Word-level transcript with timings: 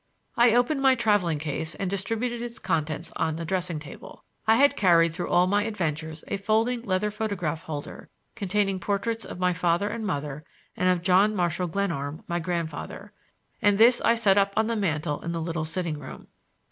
I 0.35 0.53
opened 0.55 0.81
my 0.81 0.95
traveling 0.95 1.37
case 1.37 1.75
and 1.75 1.87
distributed 1.87 2.41
its 2.41 2.57
contents 2.57 3.11
on 3.17 3.35
the 3.35 3.45
dressing 3.45 3.77
table. 3.77 4.23
I 4.47 4.55
had 4.55 4.75
carried 4.75 5.13
through 5.13 5.29
all 5.29 5.45
my 5.45 5.61
adventures 5.65 6.23
a 6.27 6.37
folding 6.37 6.81
leather 6.81 7.11
photograph 7.11 7.61
holder, 7.61 8.09
containing 8.33 8.79
portraits 8.79 9.25
of 9.25 9.37
my 9.37 9.53
father 9.53 9.89
and 9.89 10.03
mother 10.03 10.43
and 10.75 10.89
of 10.89 11.03
John 11.03 11.35
Marshall 11.35 11.67
Glenarm, 11.67 12.23
my 12.27 12.39
grandfather, 12.39 13.13
and 13.61 13.77
this 13.77 14.01
I 14.03 14.15
set 14.15 14.39
up 14.39 14.53
on 14.57 14.65
the 14.65 14.75
mantel 14.75 15.21
in 15.21 15.33
the 15.33 15.39
little 15.39 15.65
sitting 15.65 15.99
room. 15.99 16.29